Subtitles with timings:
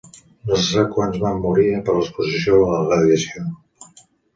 [0.47, 3.51] No se sap quants van morir per l'exposició a la radiació.